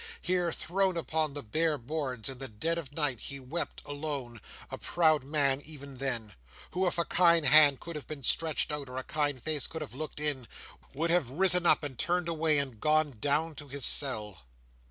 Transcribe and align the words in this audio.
Here, 0.19 0.51
thrown 0.51 0.97
upon 0.97 1.35
the 1.35 1.43
bare 1.43 1.77
boards, 1.77 2.27
in 2.27 2.39
the 2.39 2.47
dead 2.47 2.79
of 2.79 2.91
night, 2.91 3.19
he 3.19 3.39
wept, 3.39 3.83
alone—a 3.85 4.79
proud 4.79 5.23
man, 5.23 5.61
even 5.63 5.97
then; 5.99 6.33
who, 6.71 6.87
if 6.87 6.97
a 6.97 7.05
kind 7.05 7.45
hand 7.45 7.79
could 7.79 7.95
have 7.95 8.07
been 8.07 8.23
stretched 8.23 8.71
out, 8.71 8.89
or 8.89 8.97
a 8.97 9.03
kind 9.03 9.39
face 9.43 9.67
could 9.67 9.83
have 9.83 9.93
looked 9.93 10.19
in, 10.19 10.47
would 10.95 11.11
have 11.11 11.29
risen 11.29 11.67
up, 11.67 11.83
and 11.83 11.99
turned 11.99 12.27
away, 12.27 12.57
and 12.57 12.79
gone 12.79 13.19
down 13.19 13.53
to 13.53 13.67
his 13.67 13.85
cell. 13.85 14.41